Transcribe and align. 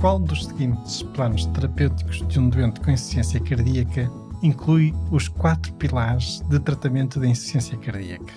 Qual 0.00 0.20
dos 0.20 0.46
seguintes 0.46 1.02
planos 1.02 1.46
terapêuticos 1.46 2.24
de 2.28 2.38
um 2.38 2.48
doente 2.48 2.80
com 2.80 2.92
insuficiência 2.92 3.40
cardíaca 3.40 4.08
inclui 4.44 4.94
os 5.10 5.26
quatro 5.26 5.72
pilares 5.72 6.40
de 6.48 6.60
tratamento 6.60 7.18
da 7.18 7.26
insuficiência 7.26 7.76
cardíaca? 7.78 8.32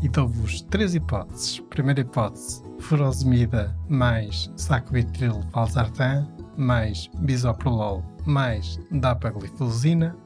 E 0.00 0.08
dou-vos 0.08 0.62
três 0.62 0.94
hipóteses. 0.94 1.60
Primeira 1.68 2.00
hipótese, 2.00 2.62
furosemida 2.78 3.76
mais 3.90 4.50
sacubitril 4.56 5.42
valsartan 5.52 6.26
mais 6.56 7.10
bisoprolol 7.18 8.02
mais 8.24 8.80
dapagliflozina. 8.90 10.16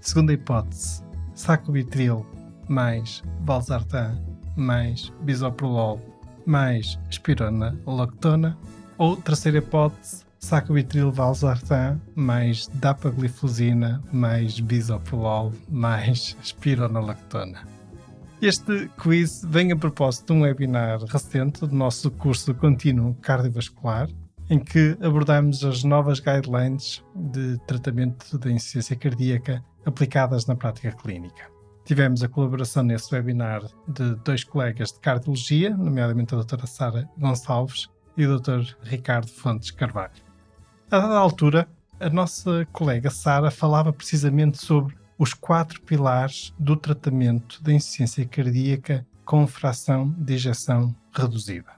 Segunda 0.00 0.32
hipótese, 0.32 1.02
sacubitril 1.34 2.24
mais 2.68 3.20
valsartan 3.40 4.16
mais 4.54 5.12
bisoprolol 5.22 6.00
mais 6.46 7.00
espirona 7.10 7.76
lactona. 7.84 8.56
Ou 9.00 9.16
terceira 9.16 9.56
hipótese, 9.56 10.26
sacubitril 10.38 11.10
valsartan 11.10 11.98
mais 12.14 12.68
dapagliflozina 12.74 14.02
mais 14.12 14.60
bisoprolol 14.60 15.54
mais 15.70 16.36
espironolactona. 16.44 17.66
Este 18.42 18.90
quiz 18.98 19.42
vem 19.48 19.72
a 19.72 19.76
propósito 19.76 20.26
de 20.26 20.32
um 20.38 20.42
webinar 20.42 21.02
recente 21.04 21.66
do 21.66 21.74
nosso 21.74 22.10
curso 22.10 22.54
contínuo 22.54 23.14
cardiovascular, 23.22 24.06
em 24.50 24.58
que 24.58 24.98
abordamos 25.00 25.64
as 25.64 25.82
novas 25.82 26.20
guidelines 26.20 27.02
de 27.16 27.56
tratamento 27.66 28.36
da 28.36 28.50
insuficiência 28.50 28.96
cardíaca 28.96 29.64
aplicadas 29.86 30.44
na 30.44 30.54
prática 30.54 30.92
clínica. 30.92 31.50
Tivemos 31.86 32.22
a 32.22 32.28
colaboração 32.28 32.82
nesse 32.82 33.14
webinar 33.14 33.62
de 33.88 34.14
dois 34.16 34.44
colegas 34.44 34.92
de 34.92 35.00
cardiologia, 35.00 35.74
nomeadamente 35.74 36.34
a 36.34 36.36
doutora 36.36 36.66
Sara 36.66 37.08
Gonçalves 37.16 37.88
e 38.20 38.26
o 38.26 38.38
Dr. 38.38 38.74
Ricardo 38.82 39.28
Fontes 39.28 39.70
Carvalho. 39.70 40.12
A 40.90 40.98
dada 40.98 41.16
altura, 41.16 41.66
a 41.98 42.10
nossa 42.10 42.66
colega 42.70 43.08
Sara 43.08 43.50
falava 43.50 43.92
precisamente 43.94 44.58
sobre 44.58 44.94
os 45.18 45.32
quatro 45.32 45.80
pilares 45.80 46.52
do 46.58 46.76
tratamento 46.76 47.62
da 47.62 47.72
insuficiência 47.72 48.26
cardíaca 48.26 49.06
com 49.24 49.46
fração 49.46 50.10
de 50.18 50.34
ejeção 50.34 50.94
reduzida. 51.12 51.72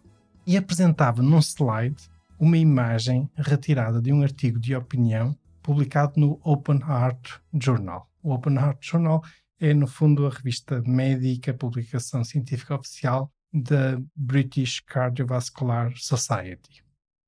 E 0.45 0.57
apresentava 0.57 1.23
num 1.23 1.41
slide 1.41 2.11
uma 2.41 2.59
imagem 2.59 3.31
retirada 3.37 4.03
de 4.03 4.12
um 4.12 4.23
artigo 4.23 4.59
de 4.59 4.75
opinião 4.75 5.37
publicado 5.62 6.19
no 6.19 6.41
Open 6.43 6.81
Heart 6.81 7.39
Journal. 7.55 8.09
O 8.21 8.33
Open 8.33 8.56
Heart 8.56 8.79
Journal 8.84 9.23
é, 9.61 9.73
no 9.73 9.87
fundo, 9.87 10.27
a 10.27 10.31
revista 10.31 10.83
médica, 10.84 11.55
publicação 11.55 12.25
científica 12.25 12.75
oficial 12.75 13.31
da 13.53 14.00
British 14.17 14.81
Cardiovascular 14.81 15.93
Society. 15.97 16.82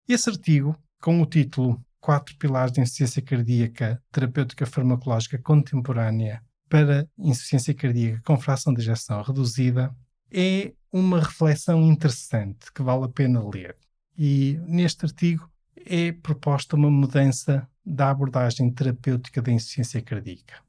Esse 0.09 0.31
artigo, 0.31 0.77
com 1.01 1.21
o 1.21 1.27
título 1.27 1.85
Quatro 2.01 2.37
Pilares 2.37 2.73
de 2.73 2.81
Insuficiência 2.81 3.23
Cardíaca 3.23 4.03
Terapêutica 4.13 4.67
Farmacológica 4.67 5.39
Contemporânea 5.39 6.43
para 6.69 7.09
Insuficiência 7.19 7.75
Cardíaca 7.75 8.23
com 8.25 8.39
Fração 8.39 8.73
de 8.73 8.81
Ejeção 8.81 9.23
Reduzida, 9.23 9.95
é 10.31 10.73
uma 10.93 11.21
reflexão 11.21 11.83
interessante 11.83 12.73
que 12.73 12.83
vale 12.83 13.05
a 13.05 13.09
pena 13.09 13.47
ler. 13.49 13.77
E 14.17 14.61
neste 14.67 15.05
artigo 15.05 15.51
é 15.77 16.13
proposta 16.13 16.77
uma 16.77 16.91
mudança 16.91 17.69
da 17.85 18.11
abordagem 18.11 18.71
terapêutica 18.71 19.43
da 19.43 19.53
insuficiência 19.53 20.01
cardíaca. 20.01 20.63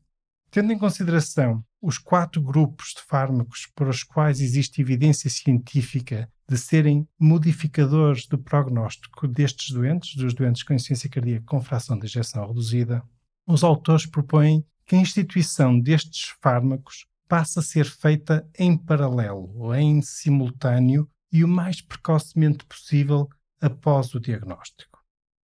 Tendo 0.51 0.71
em 0.71 0.77
consideração 0.77 1.63
os 1.85 1.99
quatro 1.99 2.41
grupos 2.41 2.95
de 2.95 3.01
fármacos 3.03 3.67
para 3.75 3.91
os 3.91 4.01
quais 4.01 4.41
existe 4.41 4.81
evidência 4.81 5.29
científica 5.29 6.27
de 6.49 6.57
serem 6.57 7.07
modificadores 7.19 8.25
do 8.25 8.39
prognóstico 8.39 9.27
destes 9.27 9.69
doentes, 9.69 10.15
dos 10.15 10.33
doentes 10.33 10.63
com 10.63 10.73
insuficiência 10.73 11.07
cardíaca 11.07 11.45
com 11.45 11.61
fração 11.61 11.99
de 11.99 12.07
ejeção 12.07 12.47
reduzida, 12.47 13.03
os 13.45 13.63
autores 13.63 14.07
propõem 14.07 14.65
que 14.83 14.95
a 14.95 14.99
instituição 14.99 15.79
destes 15.79 16.33
fármacos 16.41 17.05
passe 17.27 17.59
a 17.59 17.61
ser 17.61 17.85
feita 17.85 18.49
em 18.57 18.75
paralelo 18.75 19.51
ou 19.55 19.75
em 19.75 20.01
simultâneo 20.01 21.07
e 21.31 21.43
o 21.43 21.47
mais 21.47 21.81
precocemente 21.81 22.65
possível 22.65 23.29
após 23.61 24.11
o 24.15 24.19
diagnóstico. 24.19 25.03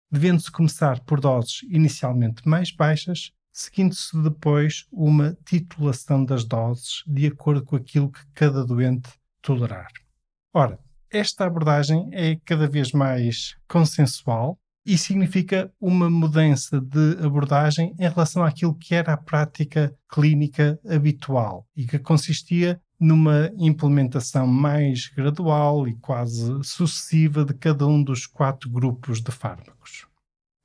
Devendo-se 0.10 0.50
começar 0.50 1.02
por 1.02 1.20
doses 1.20 1.64
inicialmente 1.64 2.48
mais 2.48 2.72
baixas 2.72 3.34
seguindo-se 3.60 4.18
depois 4.22 4.86
uma 4.90 5.38
titulação 5.46 6.24
das 6.24 6.46
doses 6.46 7.04
de 7.06 7.28
acordo 7.28 7.64
com 7.66 7.76
aquilo 7.76 8.10
que 8.10 8.26
cada 8.34 8.66
doente 8.66 9.10
tolerar. 9.42 9.90
Ora, 10.54 10.80
esta 11.12 11.46
abordagem 11.46 12.10
é 12.14 12.38
cada 12.46 12.68
vez 12.68 12.94
mais 12.94 13.58
consensual 13.68 14.58
e 14.86 14.98
significa 14.98 15.72
uma 15.80 16.10
mudança 16.10 16.80
de 16.80 17.18
abordagem 17.22 17.94
em 18.00 18.08
relação 18.08 18.44
àquilo 18.44 18.74
que 18.74 18.96
era 18.96 19.14
a 19.14 19.18
prática 19.18 19.94
clínica 20.08 20.80
habitual 20.88 21.68
e 21.76 21.86
que 21.86 22.00
consistia 22.00 22.82
numa 22.98 23.52
implementação 23.58 24.48
mais 24.48 25.10
gradual 25.10 25.86
e 25.86 25.96
quase 25.96 26.64
sucessiva 26.64 27.44
de 27.44 27.54
cada 27.54 27.86
um 27.86 28.02
dos 28.02 28.26
quatro 28.26 28.70
grupos 28.70 29.22
de 29.22 29.32
fármacos. 29.32 30.09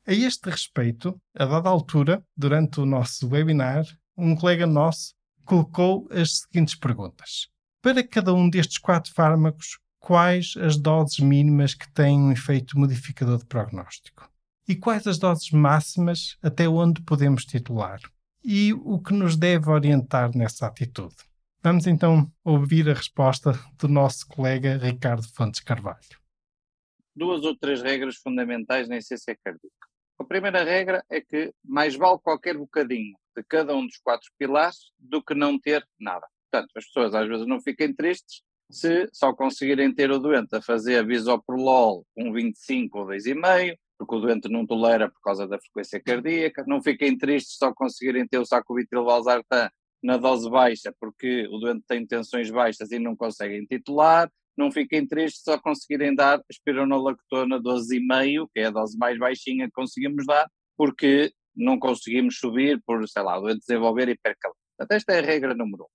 A 0.06 0.12
este 0.12 0.50
respeito, 0.50 1.18
a 1.34 1.46
dada 1.46 1.70
altura, 1.70 2.22
durante 2.36 2.78
o 2.78 2.84
nosso 2.84 3.26
webinar, 3.26 3.86
um 4.14 4.36
colega 4.36 4.66
nosso 4.66 5.14
colocou 5.46 6.06
as 6.10 6.40
seguintes 6.40 6.74
perguntas. 6.74 7.48
Para 7.80 8.06
cada 8.06 8.34
um 8.34 8.50
destes 8.50 8.76
quatro 8.76 9.10
fármacos, 9.14 9.78
quais 9.98 10.56
as 10.58 10.76
doses 10.76 11.20
mínimas 11.20 11.72
que 11.72 11.90
têm 11.90 12.20
um 12.20 12.30
efeito 12.30 12.78
modificador 12.78 13.38
de 13.38 13.46
prognóstico? 13.46 14.30
E 14.68 14.76
quais 14.76 15.06
as 15.06 15.18
doses 15.18 15.50
máximas 15.50 16.36
até 16.42 16.68
onde 16.68 17.00
podemos 17.00 17.46
titular? 17.46 17.98
E 18.44 18.74
o 18.74 18.98
que 18.98 19.14
nos 19.14 19.36
deve 19.36 19.70
orientar 19.70 20.36
nessa 20.36 20.66
atitude? 20.66 21.16
Vamos 21.62 21.86
então 21.86 22.30
ouvir 22.44 22.90
a 22.90 22.94
resposta 22.94 23.58
do 23.78 23.88
nosso 23.88 24.26
colega 24.26 24.76
Ricardo 24.76 25.26
Fontes 25.26 25.60
Carvalho. 25.60 26.20
Duas 27.16 27.42
ou 27.42 27.56
três 27.56 27.80
regras 27.80 28.16
fundamentais 28.16 28.86
na 28.86 28.98
essência 28.98 29.34
cardíaca. 29.42 29.93
A 30.18 30.24
primeira 30.24 30.62
regra 30.62 31.04
é 31.10 31.20
que 31.20 31.52
mais 31.64 31.96
vale 31.96 32.18
qualquer 32.22 32.56
bocadinho 32.56 33.16
de 33.36 33.42
cada 33.42 33.74
um 33.74 33.84
dos 33.84 33.96
quatro 33.98 34.30
pilares 34.38 34.92
do 34.98 35.22
que 35.22 35.34
não 35.34 35.58
ter 35.58 35.84
nada. 35.98 36.26
Portanto, 36.50 36.70
as 36.76 36.86
pessoas 36.86 37.14
às 37.14 37.28
vezes 37.28 37.46
não 37.46 37.60
fiquem 37.60 37.92
tristes 37.92 38.42
se 38.70 39.08
só 39.12 39.32
conseguirem 39.32 39.92
ter 39.92 40.10
o 40.10 40.18
doente 40.18 40.54
a 40.54 40.62
fazer 40.62 41.04
bisoprolol 41.04 42.06
1,25 42.18 42.88
ou 42.94 43.06
2,5, 43.06 43.76
porque 43.98 44.14
o 44.14 44.20
doente 44.20 44.48
não 44.48 44.66
tolera 44.66 45.10
por 45.10 45.20
causa 45.20 45.46
da 45.46 45.58
frequência 45.58 46.00
cardíaca. 46.00 46.64
Não 46.66 46.82
fiquem 46.82 47.16
tristes 47.18 47.56
só 47.56 47.72
conseguirem 47.74 48.26
ter 48.26 48.38
o 48.38 48.46
sacubitril 48.46 49.04
valsartan 49.04 49.68
na 50.02 50.16
dose 50.16 50.48
baixa, 50.48 50.94
porque 51.00 51.46
o 51.48 51.58
doente 51.58 51.84
tem 51.88 52.06
tensões 52.06 52.50
baixas 52.50 52.90
e 52.92 52.98
não 52.98 53.16
conseguem 53.16 53.64
titular 53.64 54.30
não 54.56 54.70
fiquem 54.70 55.06
tristes 55.06 55.42
só 55.42 55.58
conseguirem 55.58 56.14
dar 56.14 56.40
espironolactona 56.50 57.60
12,5, 57.60 58.48
que 58.52 58.60
é 58.60 58.66
a 58.66 58.70
dose 58.70 58.96
mais 58.96 59.18
baixinha 59.18 59.66
que 59.66 59.72
conseguimos 59.72 60.24
dar, 60.26 60.48
porque 60.76 61.32
não 61.56 61.78
conseguimos 61.78 62.38
subir 62.38 62.80
por, 62.86 63.08
sei 63.08 63.22
lá, 63.22 63.40
desenvolver 63.54 64.08
hipercalor. 64.08 64.56
Portanto, 64.76 64.96
esta 64.96 65.12
é 65.12 65.18
a 65.18 65.22
regra 65.22 65.54
número 65.54 65.84
um. 65.84 65.86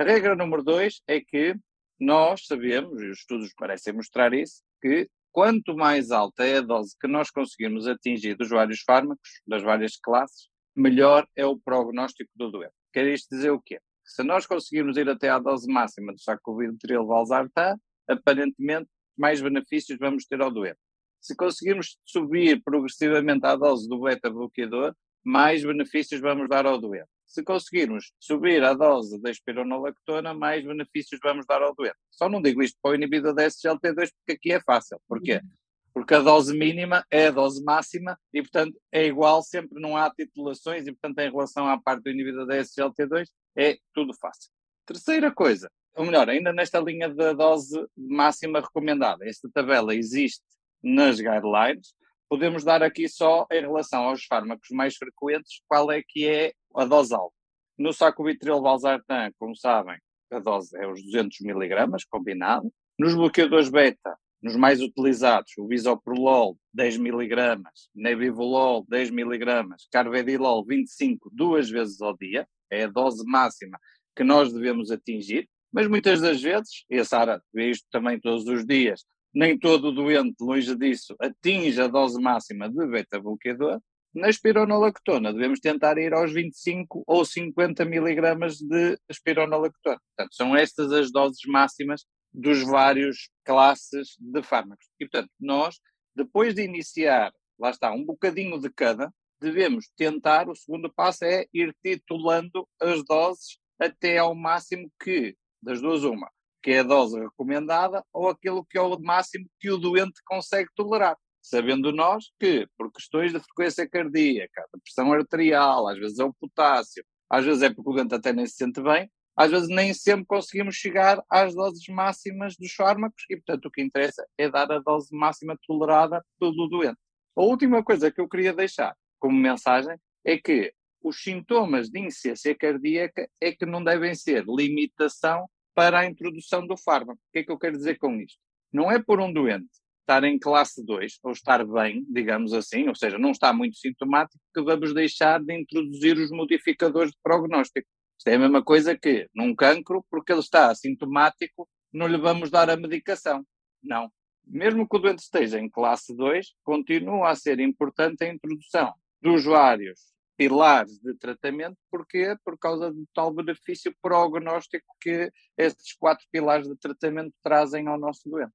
A 0.00 0.04
regra 0.04 0.36
número 0.36 0.62
dois 0.62 1.00
é 1.06 1.20
que 1.20 1.56
nós 1.98 2.46
sabemos, 2.46 3.02
e 3.02 3.08
os 3.08 3.18
estudos 3.18 3.52
parecem 3.56 3.92
mostrar 3.92 4.32
isso, 4.32 4.62
que 4.80 5.08
quanto 5.32 5.76
mais 5.76 6.10
alta 6.10 6.44
é 6.44 6.58
a 6.58 6.60
dose 6.60 6.96
que 7.00 7.08
nós 7.08 7.30
conseguimos 7.30 7.86
atingir 7.88 8.36
dos 8.36 8.48
vários 8.48 8.80
fármacos, 8.82 9.28
das 9.46 9.62
várias 9.62 9.96
classes, 9.96 10.48
melhor 10.76 11.26
é 11.34 11.44
o 11.44 11.58
prognóstico 11.58 12.30
do 12.36 12.50
doente. 12.50 12.72
Quer 12.92 13.06
isto 13.08 13.34
dizer 13.34 13.50
o 13.50 13.60
quê? 13.60 13.80
Se 14.04 14.22
nós 14.22 14.46
conseguirmos 14.46 14.96
ir 14.96 15.08
até 15.08 15.28
à 15.28 15.38
dose 15.38 15.70
máxima 15.70 16.12
do 16.12 16.20
sacubitril 16.20 17.04
valsartan, 17.04 17.76
aparentemente 18.08 18.88
mais 19.16 19.40
benefícios 19.40 19.98
vamos 19.98 20.24
ter 20.24 20.40
ao 20.40 20.50
doente. 20.50 20.78
Se 21.20 21.34
conseguirmos 21.34 21.98
subir 22.04 22.62
progressivamente 22.62 23.44
a 23.44 23.56
dose 23.56 23.88
do 23.88 24.00
beta-bloqueador, 24.00 24.94
mais 25.24 25.64
benefícios 25.64 26.20
vamos 26.20 26.48
dar 26.48 26.64
ao 26.66 26.78
doente. 26.78 27.08
se 27.26 27.42
conseguirmos 27.42 28.12
subir 28.18 28.64
a 28.64 28.72
dose 28.72 29.20
da 29.20 29.30
espironolactona, 29.30 30.32
mais 30.32 30.64
benefícios 30.64 31.20
vamos 31.22 31.44
dar 31.44 31.60
ao 31.60 31.74
doente. 31.74 31.98
Só 32.10 32.26
não 32.26 32.40
digo 32.40 32.62
isto 32.62 32.78
para 32.80 32.92
o 32.92 32.94
inibidor 32.94 33.34
da 33.34 33.44
SGLT2 33.44 34.10
porque 34.16 34.32
aqui 34.32 34.52
é 34.52 34.60
fácil. 34.62 34.98
Porquê? 35.06 35.34
Uhum. 35.34 35.50
Porque 35.92 36.14
a 36.14 36.20
dose 36.20 36.56
mínima 36.56 37.04
é 37.10 37.26
a 37.26 37.30
dose 37.30 37.62
máxima 37.62 38.18
e, 38.32 38.40
portanto, 38.40 38.80
é 38.90 39.04
igual, 39.04 39.42
sempre 39.42 39.78
não 39.78 39.94
há 39.94 40.10
titulações 40.10 40.86
e, 40.86 40.92
portanto, 40.92 41.18
em 41.18 41.30
relação 41.30 41.68
à 41.68 41.78
parte 41.78 42.04
do 42.04 42.10
inibidor 42.10 42.46
da 42.46 42.56
SGLT2, 42.56 43.26
é 43.58 43.76
tudo 43.92 44.14
fácil. 44.14 44.50
Terceira 44.86 45.30
coisa, 45.30 45.70
ou 45.98 46.04
melhor, 46.04 46.30
ainda 46.30 46.52
nesta 46.52 46.78
linha 46.78 47.12
da 47.12 47.32
dose 47.32 47.76
máxima 47.96 48.60
recomendada, 48.60 49.28
esta 49.28 49.50
tabela 49.52 49.92
existe 49.92 50.44
nas 50.80 51.16
guidelines, 51.16 51.92
podemos 52.28 52.62
dar 52.62 52.84
aqui 52.84 53.08
só 53.08 53.48
em 53.50 53.62
relação 53.62 54.04
aos 54.04 54.24
fármacos 54.24 54.68
mais 54.70 54.94
frequentes 54.94 55.60
qual 55.66 55.90
é 55.90 56.00
que 56.00 56.24
é 56.24 56.52
a 56.76 56.84
dose 56.84 57.12
alta. 57.12 57.34
No 57.76 57.92
sacubitril 57.92 58.62
valsartan, 58.62 59.32
como 59.40 59.56
sabem, 59.56 59.98
a 60.30 60.38
dose 60.38 60.76
é 60.78 60.86
os 60.86 61.02
200 61.02 61.40
mg 61.40 62.06
combinado. 62.08 62.72
Nos 62.96 63.16
bloqueadores 63.16 63.68
beta, 63.68 64.16
nos 64.40 64.54
mais 64.54 64.80
utilizados, 64.80 65.50
o 65.58 65.66
bisoprolol 65.66 66.56
10 66.74 66.94
mg, 66.96 67.60
nebivolol 67.92 68.86
10 68.88 69.10
mg, 69.10 69.74
carvedilol 69.90 70.64
25 70.64 71.28
duas 71.32 71.68
vezes 71.68 72.00
ao 72.00 72.16
dia, 72.16 72.46
é 72.70 72.84
a 72.84 72.88
dose 72.88 73.24
máxima 73.26 73.80
que 74.14 74.22
nós 74.22 74.52
devemos 74.52 74.92
atingir, 74.92 75.48
mas 75.72 75.86
muitas 75.86 76.20
das 76.20 76.40
vezes, 76.40 76.84
e 76.90 76.98
a 76.98 77.04
Sara 77.04 77.42
vê 77.52 77.70
isto 77.70 77.86
também 77.90 78.18
todos 78.20 78.46
os 78.46 78.64
dias, 78.64 79.04
nem 79.34 79.58
todo 79.58 79.92
doente, 79.92 80.36
longe 80.40 80.74
disso, 80.76 81.14
atinge 81.20 81.80
a 81.80 81.86
dose 81.86 82.20
máxima 82.20 82.68
de 82.68 82.86
beta-bloqueador, 82.86 83.80
na 84.14 84.28
espironolactona 84.28 85.32
devemos 85.32 85.60
tentar 85.60 85.98
ir 85.98 86.14
aos 86.14 86.32
25 86.32 87.04
ou 87.06 87.24
50 87.24 87.84
miligramas 87.84 88.56
de 88.56 88.98
espironolactona. 89.08 90.00
Portanto, 90.16 90.34
são 90.34 90.56
estas 90.56 90.92
as 90.92 91.12
doses 91.12 91.40
máximas 91.46 92.04
dos 92.32 92.62
vários 92.62 93.30
classes 93.44 94.16
de 94.18 94.42
fármacos. 94.42 94.86
E, 94.98 95.06
portanto, 95.06 95.30
nós, 95.38 95.76
depois 96.16 96.54
de 96.54 96.62
iniciar, 96.62 97.32
lá 97.58 97.70
está, 97.70 97.92
um 97.92 98.04
bocadinho 98.04 98.58
de 98.58 98.70
cada, 98.70 99.12
devemos 99.40 99.88
tentar, 99.96 100.48
o 100.48 100.54
segundo 100.54 100.92
passo 100.92 101.24
é 101.24 101.46
ir 101.52 101.74
titulando 101.82 102.66
as 102.80 103.04
doses 103.04 103.58
até 103.78 104.18
ao 104.18 104.34
máximo 104.34 104.90
que, 105.00 105.36
das 105.62 105.80
duas 105.80 106.04
uma, 106.04 106.30
que 106.62 106.72
é 106.72 106.80
a 106.80 106.82
dose 106.82 107.18
recomendada, 107.18 108.04
ou 108.12 108.28
aquilo 108.28 108.64
que 108.64 108.78
é 108.78 108.80
o 108.80 108.98
máximo 108.98 109.46
que 109.60 109.70
o 109.70 109.78
doente 109.78 110.20
consegue 110.24 110.68
tolerar. 110.74 111.16
Sabendo 111.40 111.92
nós 111.92 112.30
que, 112.38 112.66
por 112.76 112.92
questões 112.92 113.32
de 113.32 113.40
frequência 113.40 113.88
cardíaca, 113.88 114.64
de 114.74 114.80
pressão 114.82 115.12
arterial, 115.12 115.88
às 115.88 115.98
vezes 115.98 116.18
é 116.18 116.24
o 116.24 116.34
potássio, 116.34 117.04
às 117.30 117.44
vezes 117.44 117.62
é 117.62 117.70
porque 117.70 117.90
o 117.90 117.92
doente 117.94 118.14
até 118.14 118.32
nem 118.32 118.46
se 118.46 118.56
sente 118.56 118.82
bem, 118.82 119.10
às 119.36 119.52
vezes 119.52 119.68
nem 119.68 119.94
sempre 119.94 120.26
conseguimos 120.26 120.74
chegar 120.74 121.22
às 121.30 121.54
doses 121.54 121.86
máximas 121.88 122.56
dos 122.56 122.72
fármacos 122.72 123.22
e, 123.30 123.36
portanto, 123.36 123.66
o 123.66 123.70
que 123.70 123.80
interessa 123.80 124.26
é 124.36 124.50
dar 124.50 124.70
a 124.72 124.80
dose 124.80 125.14
máxima 125.14 125.56
tolerada 125.64 126.24
pelo 126.40 126.66
doente. 126.68 126.98
A 127.36 127.42
última 127.42 127.84
coisa 127.84 128.10
que 128.10 128.20
eu 128.20 128.28
queria 128.28 128.52
deixar 128.52 128.96
como 129.20 129.38
mensagem 129.38 129.96
é 130.24 130.36
que 130.36 130.72
os 131.02 131.22
sintomas 131.22 131.88
de 131.88 132.00
insuficiência 132.00 132.54
cardíaca 132.54 133.28
é 133.40 133.52
que 133.52 133.66
não 133.66 133.82
devem 133.82 134.14
ser 134.14 134.44
limitação 134.46 135.48
para 135.74 136.00
a 136.00 136.06
introdução 136.06 136.66
do 136.66 136.76
fármaco. 136.76 137.20
O 137.20 137.32
que 137.32 137.38
é 137.40 137.44
que 137.44 137.52
eu 137.52 137.58
quero 137.58 137.76
dizer 137.76 137.98
com 137.98 138.16
isto? 138.16 138.38
Não 138.72 138.90
é 138.90 139.00
por 139.00 139.20
um 139.20 139.32
doente 139.32 139.68
estar 140.00 140.24
em 140.24 140.38
classe 140.38 140.84
2 140.84 141.18
ou 141.22 141.32
estar 141.32 141.64
bem, 141.66 142.04
digamos 142.08 142.54
assim, 142.54 142.88
ou 142.88 142.94
seja, 142.94 143.18
não 143.18 143.30
está 143.30 143.52
muito 143.52 143.76
sintomático, 143.76 144.42
que 144.54 144.62
vamos 144.62 144.94
deixar 144.94 145.38
de 145.38 145.54
introduzir 145.54 146.16
os 146.16 146.30
modificadores 146.30 147.10
de 147.10 147.18
prognóstico. 147.22 147.86
Isto 148.18 148.28
é 148.28 148.34
a 148.34 148.38
mesma 148.38 148.64
coisa 148.64 148.96
que 148.96 149.28
num 149.34 149.54
cancro, 149.54 150.04
porque 150.10 150.32
ele 150.32 150.40
está 150.40 150.70
assintomático, 150.70 151.68
não 151.92 152.08
lhe 152.08 152.16
vamos 152.16 152.50
dar 152.50 152.70
a 152.70 152.76
medicação. 152.76 153.44
Não. 153.82 154.10
Mesmo 154.46 154.88
que 154.88 154.96
o 154.96 154.98
doente 154.98 155.20
esteja 155.20 155.60
em 155.60 155.68
classe 155.68 156.16
2, 156.16 156.54
continua 156.64 157.30
a 157.30 157.36
ser 157.36 157.60
importante 157.60 158.24
a 158.24 158.32
introdução 158.32 158.94
dos 159.20 159.44
vários 159.44 160.00
pilares 160.38 160.98
de 161.00 161.14
tratamento, 161.14 161.76
porque 161.90 162.36
Por 162.44 162.56
causa 162.56 162.92
do 162.92 163.04
tal 163.12 163.34
benefício 163.34 163.92
prognóstico 164.00 164.86
que 165.00 165.30
estes 165.56 165.94
quatro 165.94 166.24
pilares 166.30 166.68
de 166.68 166.76
tratamento 166.76 167.34
trazem 167.42 167.88
ao 167.88 167.98
nosso 167.98 168.28
doente. 168.30 168.52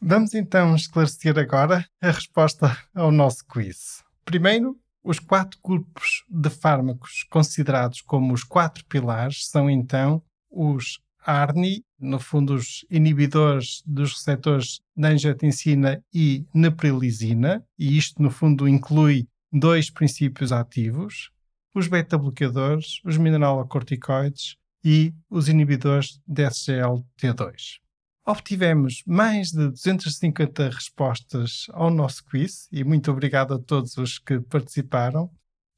Vamos 0.00 0.34
então 0.34 0.74
esclarecer 0.74 1.38
agora 1.38 1.86
a 2.00 2.10
resposta 2.10 2.76
ao 2.94 3.12
nosso 3.12 3.44
quiz. 3.46 4.02
Primeiro, 4.24 4.78
os 5.02 5.18
quatro 5.18 5.58
grupos 5.62 6.24
de 6.28 6.50
fármacos 6.50 7.24
considerados 7.30 8.00
como 8.00 8.34
os 8.34 8.42
quatro 8.42 8.84
pilares 8.86 9.46
são 9.46 9.70
então 9.70 10.22
os 10.50 11.00
ARNI, 11.20 11.84
no 11.98 12.18
fundo 12.18 12.54
os 12.54 12.84
inibidores 12.90 13.82
dos 13.84 14.12
receptores 14.12 14.80
de 14.96 15.06
angiotensina 15.06 16.02
e 16.12 16.46
neprilizina, 16.54 17.64
e 17.78 17.96
isto 17.96 18.22
no 18.22 18.30
fundo 18.30 18.68
inclui 18.68 19.28
dois 19.52 19.90
princípios 19.90 20.52
ativos, 20.52 21.30
os 21.74 21.88
beta-bloqueadores, 21.88 23.00
os 23.04 23.16
mineralocorticoides 23.16 24.56
e 24.84 25.12
os 25.28 25.48
inibidores 25.48 26.20
de 26.26 26.42
SGLT2. 26.44 27.80
Obtivemos 28.24 29.02
mais 29.06 29.50
de 29.50 29.68
250 29.68 30.68
respostas 30.70 31.66
ao 31.70 31.90
nosso 31.90 32.24
quiz 32.24 32.66
e 32.72 32.82
muito 32.82 33.10
obrigado 33.10 33.54
a 33.54 33.58
todos 33.58 33.96
os 33.98 34.18
que 34.18 34.40
participaram. 34.40 35.30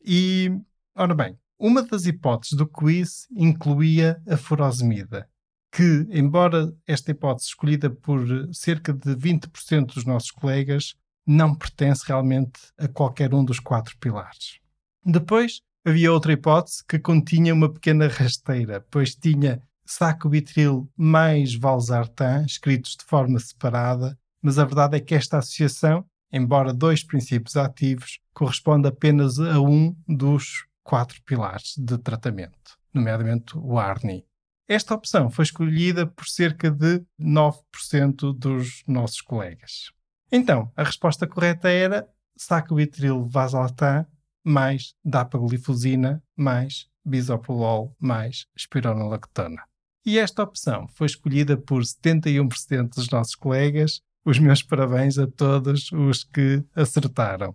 E, 0.03 0.51
ora 0.95 1.15
bem, 1.15 1.39
uma 1.59 1.83
das 1.83 2.07
hipóteses 2.07 2.57
do 2.57 2.67
quiz 2.67 3.27
incluía 3.33 4.23
a 4.27 4.37
furosemida, 4.37 5.29
que, 5.73 6.07
embora 6.11 6.73
esta 6.87 7.11
hipótese 7.11 7.49
escolhida 7.49 7.91
por 7.91 8.25
cerca 8.55 8.93
de 8.93 9.17
20% 9.17 9.95
dos 9.95 10.05
nossos 10.05 10.31
colegas, 10.31 10.95
não 11.29 11.55
pertence 11.55 12.05
realmente 12.07 12.59
a 12.79 12.89
qualquer 12.89 13.35
um 13.35 13.45
dos 13.45 13.61
quatro 13.61 13.95
pilares. 13.99 14.59
Depois, 15.05 15.61
havia 15.85 16.11
outra 16.11 16.33
hipótese 16.33 16.83
que 16.89 16.99
continha 16.99 17.53
uma 17.53 17.71
pequena 17.71 18.09
rasteira, 18.09 18.85
pois 18.91 19.15
tinha 19.15 19.63
sacubitril 19.85 20.91
mais 20.97 21.55
valsartan 21.55 22.45
escritos 22.47 22.97
de 22.97 23.05
forma 23.05 23.39
separada, 23.39 24.19
mas 24.41 24.59
a 24.59 24.65
verdade 24.65 24.97
é 24.97 25.01
que 25.01 25.15
esta 25.15 25.37
associação, 25.37 26.05
embora 26.33 26.73
dois 26.73 27.05
princípios 27.05 27.57
ativos, 27.57 28.21
corresponde 28.33 28.89
apenas 28.89 29.39
a 29.39 29.61
um 29.61 29.95
dos 30.09 30.65
quatro 30.83 31.23
pilares 31.25 31.75
de 31.77 31.99
tratamento, 31.99 32.79
nomeadamente 32.93 33.57
o 33.59 33.79
ARNI. 33.79 34.25
Esta 34.67 34.95
opção 34.95 35.31
foi 35.31 35.45
escolhida 35.45 36.07
por 36.07 36.27
cerca 36.27 36.71
de 36.71 37.03
9% 37.21 38.35
dos 38.35 38.83
nossos 38.87 39.21
colegas. 39.21 39.93
Então, 40.31 40.71
a 40.77 40.85
resposta 40.85 41.27
correta 41.27 41.69
era 41.69 42.07
sacubitril 42.37 43.27
valsartan 43.29 44.07
mais 44.45 44.95
dapaglifosina 45.05 46.23
mais 46.37 46.89
bisoprolol 47.05 47.97
mais 47.99 48.47
espironolactona. 48.57 49.63
E 50.05 50.19
esta 50.19 50.43
opção 50.43 50.87
foi 50.89 51.07
escolhida 51.07 51.57
por 51.57 51.83
71% 51.83 52.95
dos 52.95 53.11
nossos 53.11 53.35
colegas. 53.35 54.01
Os 54.25 54.39
meus 54.39 54.63
parabéns 54.63 55.19
a 55.19 55.27
todos 55.27 55.91
os 55.93 56.25
que 56.25 56.65
acertaram. 56.75 57.55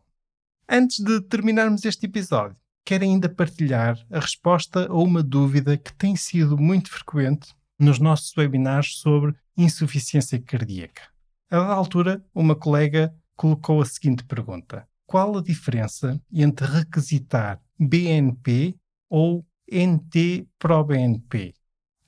Antes 0.67 0.99
de 0.99 1.21
terminarmos 1.21 1.85
este 1.85 2.05
episódio, 2.05 2.57
quero 2.85 3.03
ainda 3.03 3.29
partilhar 3.29 3.97
a 4.11 4.19
resposta 4.19 4.87
a 4.87 4.93
uma 4.93 5.23
dúvida 5.23 5.77
que 5.77 5.93
tem 5.93 6.15
sido 6.15 6.57
muito 6.57 6.91
frequente 6.91 7.53
nos 7.79 7.99
nossos 7.99 8.35
webinars 8.35 8.97
sobre 8.97 9.35
insuficiência 9.57 10.39
cardíaca. 10.39 11.12
A 11.53 11.59
dada 11.59 11.73
altura, 11.73 12.25
uma 12.33 12.55
colega 12.55 13.13
colocou 13.35 13.79
a 13.79 13.85
seguinte 13.85 14.25
pergunta: 14.25 14.89
Qual 15.05 15.37
a 15.37 15.43
diferença 15.43 16.19
entre 16.33 16.65
requisitar 16.65 17.61
BNP 17.79 18.75
ou 19.07 19.45
NT-proBNP? 19.71 21.53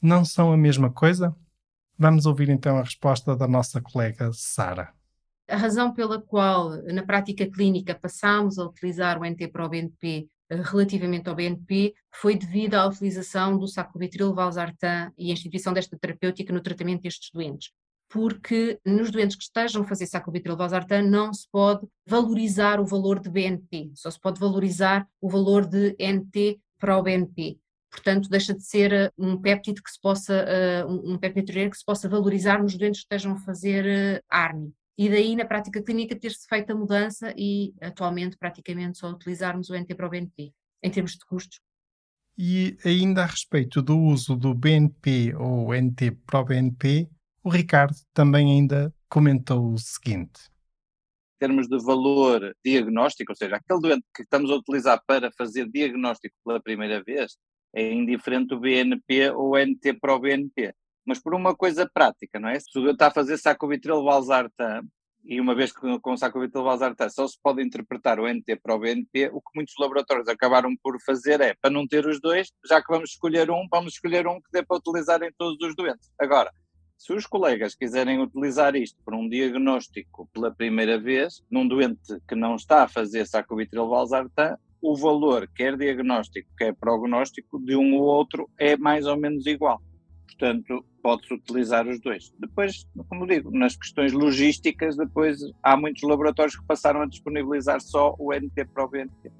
Não 0.01 0.25
são 0.25 0.51
a 0.51 0.57
mesma 0.57 0.91
coisa? 0.91 1.35
Vamos 1.95 2.25
ouvir 2.25 2.49
então 2.49 2.79
a 2.79 2.81
resposta 2.81 3.35
da 3.35 3.47
nossa 3.47 3.79
colega 3.79 4.31
Sara. 4.33 4.91
A 5.47 5.57
razão 5.57 5.93
pela 5.93 6.19
qual, 6.19 6.71
na 6.91 7.05
prática 7.05 7.45
clínica, 7.45 7.93
passámos 7.93 8.57
a 8.57 8.65
utilizar 8.65 9.21
o 9.21 9.23
NT-proBNP 9.23 10.27
eh, 10.49 10.55
relativamente 10.55 11.29
ao 11.29 11.35
BNP 11.35 11.93
foi 12.11 12.35
devido 12.35 12.73
à 12.73 12.87
utilização 12.87 13.59
do 13.59 13.67
sacubitril 13.67 14.33
valsartan 14.33 15.11
e 15.15 15.29
a 15.29 15.33
instituição 15.33 15.71
desta 15.71 15.95
terapêutica 15.95 16.51
no 16.51 16.61
tratamento 16.61 17.03
destes 17.03 17.29
doentes 17.31 17.69
porque 18.09 18.79
nos 18.85 19.11
doentes 19.11 19.35
que 19.35 19.43
estejam 19.43 19.81
a 19.81 19.85
fazer 19.85 20.05
sacubitril 20.05 20.55
valsartan 20.55 21.01
não 21.03 21.33
se 21.33 21.47
pode 21.51 21.87
valorizar 22.05 22.79
o 22.79 22.85
valor 22.85 23.19
de 23.19 23.29
BNP, 23.29 23.91
só 23.95 24.09
se 24.09 24.19
pode 24.19 24.39
valorizar 24.39 25.07
o 25.19 25.29
valor 25.29 25.65
de 25.65 25.95
NT 25.99 26.59
para 26.79 26.97
o 26.97 27.03
BNP. 27.03 27.57
Portanto, 27.89 28.29
deixa 28.29 28.53
de 28.53 28.63
ser 28.63 28.91
eh, 28.91 29.11
um 29.17 29.37
péptido 29.37 29.81
que 29.81 29.89
se 29.89 29.99
possa, 30.01 30.45
uh, 30.85 31.13
um 31.13 31.17
péptido 31.17 31.69
que 31.69 31.77
se 31.77 31.85
possa 31.85 32.09
valorizar 32.09 32.61
nos 32.61 32.77
doentes 32.77 32.99
que 32.99 33.05
estejam 33.05 33.33
a 33.33 33.39
fazer 33.39 34.19
uh, 34.19 34.23
ARNI. 34.29 34.73
E 34.97 35.09
daí, 35.09 35.35
na 35.35 35.45
prática 35.45 35.81
clínica, 35.81 36.15
ter-se 36.15 36.45
feito 36.47 36.71
a 36.71 36.75
mudança 36.75 37.33
e, 37.37 37.73
atualmente, 37.81 38.37
praticamente 38.37 38.97
só 38.97 39.09
utilizarmos 39.09 39.69
o 39.69 39.75
NT 39.75 39.95
para 39.95 40.07
o 40.07 40.09
BNP, 40.09 40.53
em 40.83 40.91
termos 40.91 41.13
de 41.13 41.25
custos. 41.25 41.59
E 42.37 42.77
ainda 42.83 43.23
a 43.23 43.25
respeito 43.25 43.81
do 43.81 43.97
uso 43.97 44.35
do 44.35 44.53
BNP 44.53 45.33
ou 45.35 45.73
NT 45.73 46.11
Pro 46.25 46.43
BNP, 46.43 47.09
o 47.45 47.49
Ricardo 47.49 47.95
também 48.11 48.53
ainda 48.53 48.91
comentou 49.07 49.71
o 49.71 49.77
seguinte. 49.77 50.49
Em 51.35 51.37
termos 51.39 51.67
de 51.67 51.77
valor 51.77 52.55
diagnóstico, 52.65 53.33
ou 53.33 53.35
seja, 53.35 53.57
aquele 53.57 53.79
doente 53.79 54.03
que 54.15 54.23
estamos 54.23 54.49
a 54.49 54.55
utilizar 54.55 54.99
para 55.05 55.31
fazer 55.37 55.69
diagnóstico 55.69 56.35
pela 56.43 56.59
primeira 56.59 57.03
vez, 57.03 57.37
é 57.71 57.91
indiferente 57.91 58.55
o 58.55 58.59
BNP 58.59 59.29
ou 59.29 59.55
NT 59.59 59.93
Pro 60.01 60.17
BNP. 60.17 60.73
Mas 61.05 61.19
por 61.19 61.35
uma 61.35 61.55
coisa 61.55 61.87
prática, 61.87 62.39
não 62.39 62.49
é? 62.49 62.59
Se 62.59 62.79
o 62.79 62.81
doente 62.81 62.93
está 62.93 63.07
a 63.07 63.13
fazer 63.13 63.37
sacubitril 63.37 64.03
valsartan 64.03 64.81
e 65.23 65.39
uma 65.39 65.53
vez 65.53 65.71
que 65.71 65.99
com 65.99 66.13
o 66.13 66.17
sacubitril 66.17 66.63
valsartan 66.63 67.09
só 67.09 67.27
se 67.27 67.37
pode 67.43 67.61
interpretar 67.61 68.19
o 68.19 68.27
NT 68.27 68.55
para 68.55 68.73
o 68.73 68.79
BNP, 68.79 69.29
o 69.31 69.39
que 69.39 69.51
muitos 69.53 69.75
laboratórios 69.77 70.27
acabaram 70.27 70.75
por 70.81 70.99
fazer 71.05 71.41
é, 71.41 71.53
para 71.61 71.69
não 71.69 71.87
ter 71.87 72.07
os 72.07 72.19
dois, 72.19 72.51
já 72.67 72.81
que 72.81 72.91
vamos 72.91 73.11
escolher 73.11 73.51
um, 73.51 73.67
vamos 73.69 73.93
escolher 73.93 74.25
um 74.25 74.41
que 74.41 74.49
dê 74.51 74.63
para 74.65 74.77
utilizar 74.77 75.21
em 75.21 75.31
todos 75.37 75.61
os 75.61 75.75
doentes. 75.75 76.09
Agora, 76.19 76.51
se 76.97 77.13
os 77.13 77.25
colegas 77.25 77.75
quiserem 77.75 78.21
utilizar 78.21 78.75
isto 78.75 78.97
para 79.03 79.15
um 79.15 79.27
diagnóstico 79.27 80.29
pela 80.33 80.53
primeira 80.53 80.99
vez, 80.99 81.43
num 81.51 81.67
doente 81.67 82.19
que 82.27 82.35
não 82.35 82.55
está 82.55 82.83
a 82.83 82.87
fazer 82.87 83.27
sacubitril 83.27 83.87
valsartan, 83.87 84.57
o 84.81 84.95
valor, 84.95 85.49
quer 85.55 85.75
diagnóstico, 85.77 86.49
quer 86.57 86.73
prognóstico, 86.75 87.59
de 87.59 87.75
um 87.75 87.95
ou 87.95 88.03
outro 88.03 88.49
é 88.57 88.77
mais 88.77 89.05
ou 89.05 89.17
menos 89.17 89.45
igual. 89.45 89.81
Portanto, 90.25 90.85
pode-se 91.01 91.33
utilizar 91.33 91.87
os 91.87 91.99
dois. 91.99 92.33
Depois, 92.39 92.85
como 93.09 93.25
digo, 93.25 93.51
nas 93.51 93.75
questões 93.75 94.11
logísticas, 94.11 94.95
depois 94.95 95.39
há 95.63 95.77
muitos 95.77 96.03
laboratórios 96.03 96.57
que 96.57 96.65
passaram 96.65 97.01
a 97.01 97.05
disponibilizar 97.05 97.79
só 97.81 98.15
o 98.19 98.33
NT 98.33 98.65
para 98.73 98.85
o 98.85 98.89
BNT. 98.89 99.31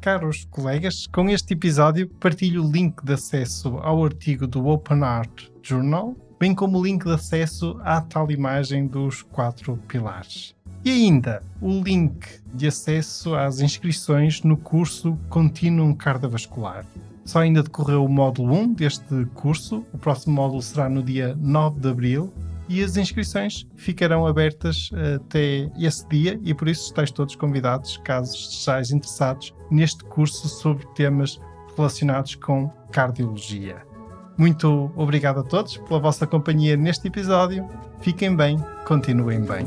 Caros 0.00 0.44
colegas, 0.46 1.06
com 1.06 1.28
este 1.30 1.54
episódio 1.54 2.08
partilho 2.08 2.64
o 2.64 2.70
link 2.70 3.04
de 3.04 3.12
acesso 3.12 3.78
ao 3.78 4.04
artigo 4.04 4.46
do 4.46 4.66
Open 4.66 5.02
Art 5.02 5.48
Journal, 5.62 6.16
bem 6.42 6.56
como 6.56 6.80
o 6.80 6.82
link 6.82 7.04
de 7.04 7.12
acesso 7.12 7.78
à 7.84 8.00
tal 8.00 8.28
imagem 8.28 8.88
dos 8.88 9.22
quatro 9.22 9.76
pilares. 9.86 10.56
E 10.84 10.90
ainda 10.90 11.40
o 11.60 11.80
link 11.80 12.26
de 12.52 12.66
acesso 12.66 13.36
às 13.36 13.60
inscrições 13.60 14.42
no 14.42 14.56
curso 14.56 15.16
Continuum 15.28 15.94
Cardiovascular. 15.94 16.84
Só 17.24 17.38
ainda 17.38 17.62
decorreu 17.62 18.04
o 18.04 18.08
módulo 18.08 18.54
1 18.54 18.72
deste 18.72 19.24
curso, 19.34 19.86
o 19.92 19.98
próximo 19.98 20.34
módulo 20.34 20.60
será 20.60 20.88
no 20.88 21.00
dia 21.00 21.38
9 21.40 21.78
de 21.78 21.88
abril 21.88 22.34
e 22.68 22.82
as 22.82 22.96
inscrições 22.96 23.64
ficarão 23.76 24.26
abertas 24.26 24.90
até 25.14 25.70
esse 25.78 26.08
dia 26.08 26.40
e 26.42 26.52
por 26.52 26.66
isso 26.66 26.86
estáis 26.86 27.12
todos 27.12 27.36
convidados, 27.36 27.98
caso 27.98 28.34
estejais 28.34 28.90
interessados 28.90 29.54
neste 29.70 30.02
curso 30.02 30.48
sobre 30.48 30.84
temas 30.96 31.40
relacionados 31.76 32.34
com 32.34 32.68
cardiologia. 32.90 33.91
Muito 34.36 34.92
obrigado 34.96 35.40
a 35.40 35.42
todos 35.42 35.76
pela 35.76 36.00
vossa 36.00 36.26
companhia 36.26 36.76
neste 36.76 37.08
episódio. 37.08 37.68
Fiquem 38.00 38.34
bem, 38.34 38.58
continuem 38.84 39.40
bem. 39.42 39.66